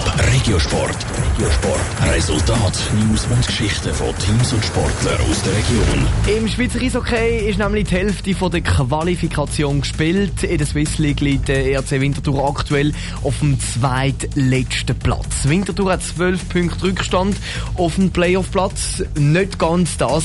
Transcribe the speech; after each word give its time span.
Top 0.00 0.14
Regiosport. 0.34 0.96
Regiosport. 1.36 1.80
Resultat, 2.14 2.78
News 3.00 3.26
und 3.30 3.46
Geschichten 3.46 3.92
von 3.92 4.16
Teams 4.18 4.52
und 4.52 4.64
Sportlern 4.64 5.20
aus 5.28 5.42
der 5.42 5.52
Region. 5.52 6.38
Im 6.38 6.48
Schweizer 6.48 6.80
Eishockey 6.80 7.48
ist 7.48 7.58
nämlich 7.58 7.88
die 7.88 7.96
Hälfte 7.96 8.34
von 8.34 8.50
der 8.50 8.62
Qualifikation 8.62 9.80
gespielt. 9.82 10.42
In 10.42 10.58
der 10.58 10.66
Swiss 10.66 10.98
League 10.98 11.20
liegt 11.20 11.48
der 11.48 11.66
ERC 11.66 12.00
Winterthur 12.00 12.48
aktuell 12.48 12.92
auf 13.22 13.38
dem 13.40 13.58
zweitletzten 13.60 14.98
Platz. 14.98 15.44
Winterthur 15.44 15.92
hat 15.92 16.02
12 16.02 16.48
Punkte 16.48 16.84
Rückstand 16.84 17.36
auf 17.74 17.96
dem 17.96 18.10
Playoff-Platz. 18.10 19.04
Nicht 19.16 19.58
ganz 19.58 19.96
das, 19.98 20.24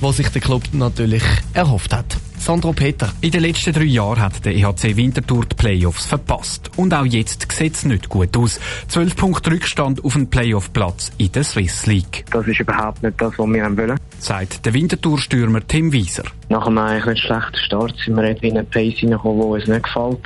was 0.00 0.18
sich 0.18 0.28
der 0.28 0.42
Club 0.42 0.62
natürlich 0.72 1.24
erhofft 1.52 1.92
hat. 1.92 2.15
Sandro 2.46 2.72
Peter. 2.72 3.12
In 3.22 3.32
den 3.32 3.40
letzten 3.40 3.72
drei 3.72 3.82
Jahren 3.82 4.20
hat 4.20 4.44
der 4.44 4.54
EHC 4.54 4.94
Winterthur 4.94 5.46
die 5.46 5.56
Playoffs 5.56 6.06
verpasst. 6.06 6.70
Und 6.76 6.94
auch 6.94 7.04
jetzt 7.04 7.50
sieht 7.50 7.74
es 7.74 7.84
nicht 7.84 8.08
gut 8.08 8.36
aus. 8.36 8.60
Zwölf 8.86 9.16
Punkte 9.16 9.50
Rückstand 9.50 10.04
auf 10.04 10.14
einen 10.14 10.30
Playoff-Platz 10.30 11.10
in 11.18 11.32
der 11.32 11.42
Swiss 11.42 11.86
League. 11.86 12.24
Das 12.30 12.46
ist 12.46 12.60
überhaupt 12.60 13.02
nicht 13.02 13.20
das, 13.20 13.36
was 13.36 13.48
wir 13.48 13.64
haben 13.64 13.76
wollen. 13.76 13.98
Sagt 14.20 14.64
der 14.64 14.74
Winterthur-Stürmer 14.74 15.66
Tim 15.66 15.92
Wieser. 15.92 16.22
Nach 16.48 16.68
einem 16.68 16.78
eigentlich 16.78 17.06
nicht 17.06 17.26
schlechten 17.26 17.56
Start 17.56 17.96
sind 18.04 18.14
wir 18.14 18.22
in 18.40 18.56
einen 18.56 18.70
Pace 18.70 18.98
hineingekommen, 18.98 19.40
der 19.40 19.48
uns 19.48 19.66
nicht 19.66 19.82
gefällt. 19.82 20.20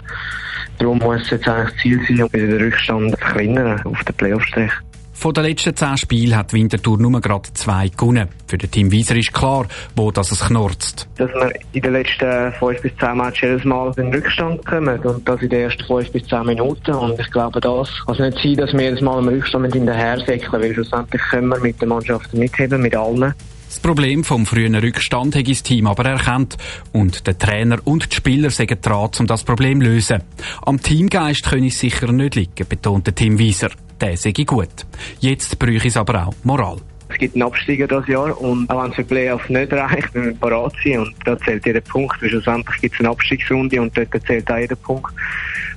Darum 0.79 0.99
muss 0.99 1.23
es 1.23 1.31
jetzt 1.31 1.49
eigentlich 1.49 1.81
Ziel 1.81 2.01
sein, 2.07 2.29
den 2.35 2.59
Rückstand 2.59 3.13
zu 3.13 3.17
verkleinern 3.17 3.81
auf 3.87 4.05
den 4.05 4.15
Playoff-Strich. 4.15 4.73
Von 5.21 5.35
den 5.35 5.45
letzten 5.45 5.77
zehn 5.77 5.99
Spielen 5.99 6.35
hat 6.35 6.55
Winterthur 6.55 6.97
nur 6.97 7.21
gerade 7.21 7.53
zwei 7.53 7.89
gewonnen. 7.89 8.31
Für 8.47 8.57
den 8.57 8.71
Team 8.71 8.91
Wieser 8.91 9.15
ist 9.17 9.35
klar, 9.35 9.67
wo 9.95 10.11
das 10.11 10.33
es 10.33 10.47
knurzt. 10.47 11.11
Dass 11.19 11.31
wir 11.35 11.53
in 11.75 11.83
den 11.83 11.93
letzten 11.93 12.51
fünf 12.55 12.81
bis 12.81 12.93
zehn 12.99 13.19
Matches 13.19 13.43
jedes 13.43 13.65
Mal 13.67 13.89
in 13.99 14.05
den 14.05 14.15
Rückstand 14.15 14.65
kommen 14.65 14.99
und 15.01 15.29
das 15.29 15.43
in 15.43 15.51
den 15.51 15.61
ersten 15.61 15.85
fünf 15.85 16.11
bis 16.11 16.27
zehn 16.27 16.47
Minuten. 16.47 16.93
Und 16.93 17.21
ich 17.21 17.31
glaube, 17.33 17.61
das 17.61 17.91
kann 18.07 18.17
nicht 18.17 18.39
sein, 18.43 18.57
dass 18.57 18.73
wir 18.73 18.81
jedes 18.81 19.03
Mal 19.03 19.19
im 19.19 19.29
Rückstand 19.29 19.71
hinterhersäckeln, 19.71 20.63
weil 20.63 20.73
schlussendlich 20.73 21.21
können 21.31 21.49
wir 21.49 21.61
mit 21.61 21.79
der 21.79 21.89
Mannschaft 21.89 22.33
mitheben, 22.33 22.81
mit 22.81 22.97
allen. 22.97 23.35
Das 23.69 23.79
Problem 23.79 24.25
vom 24.25 24.47
frühen 24.47 24.75
Rückstand 24.75 25.37
hat 25.37 25.47
das 25.47 25.63
Team 25.63 25.87
aber 25.87 26.07
erkannt 26.07 26.57
und 26.93 27.27
der 27.27 27.37
Trainer 27.37 27.77
und 27.85 28.11
die 28.11 28.17
Spieler 28.17 28.49
sagen 28.49 28.79
dran, 28.81 29.11
um 29.19 29.27
das 29.27 29.45
Problem 29.45 29.83
zu 29.83 29.87
lösen. 29.87 30.23
Am 30.65 30.81
Teamgeist 30.81 31.45
können 31.45 31.67
es 31.67 31.79
sicher 31.79 32.11
nicht 32.11 32.37
liegen, 32.37 32.67
betont 32.67 33.07
der 33.07 33.15
Team 33.15 33.39
Wieser 33.39 33.69
der 34.01 34.17
sei 34.17 34.33
gut. 34.33 34.87
Jetzt 35.21 35.59
bräuchte 35.59 35.89
es 35.89 35.97
aber 35.97 36.27
auch 36.27 36.35
Moral. 36.45 36.79
Es 37.09 37.19
gibt 37.19 37.35
einen 37.35 37.43
Absteiger 37.43 37.89
dieses 37.89 38.07
Jahr 38.07 38.41
und 38.41 38.71
auch 38.71 38.85
wenn 38.85 38.91
es 38.91 38.97
für 38.97 39.05
Playoff 39.05 39.49
nicht 39.49 39.73
reicht, 39.73 40.15
wenn 40.15 40.27
wir 40.27 40.35
parat 40.35 40.73
sind 40.83 40.99
und 40.99 41.15
da 41.25 41.37
zählt 41.39 41.67
jeder 41.67 41.81
Punkt, 41.81 42.23
weil 42.23 42.31
schlussendlich 42.31 42.81
gibt 42.81 42.95
es 42.95 43.01
eine 43.01 43.11
Abstiegsrunde 43.11 43.81
und 43.83 43.97
dort 43.97 44.27
zählt 44.27 44.51
auch 44.51 44.59
jeder 44.59 44.77
Punkt. 44.77 45.13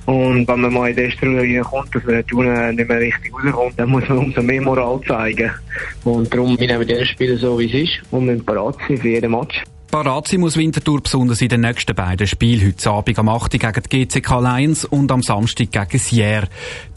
Und 0.06 0.46
wenn 0.46 0.60
man 0.60 0.72
mal 0.72 0.90
in 0.90 0.96
die 0.96 1.02
erste 1.02 1.26
Runde 1.26 1.40
reinkommt, 1.40 1.94
dass 1.94 2.04
man 2.04 2.24
dort 2.30 2.76
nicht 2.76 2.88
mehr 2.88 3.00
richtig 3.00 3.32
rauskommt, 3.34 3.78
dann 3.78 3.88
muss 3.88 4.08
man 4.08 4.18
umso 4.18 4.42
mehr 4.42 4.62
Moral 4.62 5.00
zeigen. 5.08 5.50
Und 6.04 6.32
darum, 6.32 6.58
wir 6.58 6.66
nehmen 6.68 6.86
dieses 6.86 7.08
Spiel 7.08 7.36
so, 7.36 7.58
wie 7.58 7.66
es 7.66 7.88
ist 7.88 8.12
und 8.12 8.26
müssen 8.26 8.44
parat 8.44 8.76
sein 8.86 8.98
für 8.98 9.08
jeden 9.08 9.32
Match. 9.32 9.64
Parat 9.94 10.26
sein 10.26 10.40
muss 10.40 10.56
Winterthur 10.56 11.00
besonders 11.00 11.40
in 11.40 11.50
den 11.50 11.60
nächsten 11.60 11.94
beiden 11.94 12.26
Spielen. 12.26 12.66
Heute 12.66 12.90
Abend 12.90 13.16
am 13.16 13.28
8. 13.28 13.52
gegen 13.52 13.82
die 13.92 14.06
GCK 14.06 14.40
Lions 14.40 14.84
und 14.84 15.12
am 15.12 15.22
Samstag 15.22 15.70
gegen 15.70 15.98
Sierre. 16.02 16.48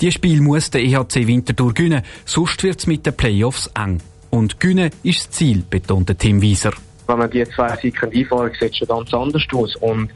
Dieses 0.02 0.16
Spiel 0.16 0.42
muss 0.42 0.72
der 0.72 0.81
EHC 0.81 1.28
Winterthur 1.28 1.75
gewinnen, 1.75 2.02
sonst 2.25 2.64
wird 2.64 2.80
es 2.80 2.88
mit 2.88 3.06
den 3.06 3.16
Playoffs 3.16 3.70
eng. 3.75 4.02
Und 4.31 4.59
gewinnen 4.59 4.90
ist 5.03 5.28
das 5.28 5.30
Ziel, 5.30 5.64
betont 5.70 6.12
Tim 6.18 6.42
Wieser. 6.42 6.73
Wenn 7.06 7.20
man 7.20 7.30
die 7.30 7.48
zwei 7.48 7.75
Siegen 7.75 8.12
einfahren, 8.12 8.52
sieht 8.59 8.72
es 8.72 8.78
schon 8.78 8.88
ganz 8.88 9.14
anders 9.14 9.44
aus. 9.53 9.75
Und 9.75 10.09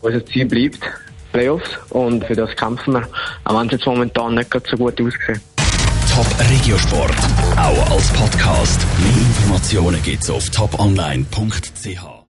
unser 0.00 0.24
Ziel 0.24 0.46
bleibt 0.46 0.80
Playoffs 1.34 1.68
und 1.90 2.24
für 2.24 2.34
das 2.34 2.56
kämpfen 2.56 2.94
wir, 2.94 3.06
auch 3.44 3.60
wenn 3.60 3.66
es 3.66 3.72
jetzt 3.72 3.84
momentan 3.84 4.36
nicht 4.36 4.50
so 4.70 4.78
gut 4.78 4.98
aussieht. 4.98 5.42
Top 6.10 6.26
Regiosport, 6.50 7.14
auch 7.58 7.90
als 7.90 8.10
Podcast. 8.14 8.80
Mehr 9.00 9.18
Informationen 9.18 10.02
gibt's 10.02 10.30
auf 10.30 10.48
toponline.ch. 10.48 12.11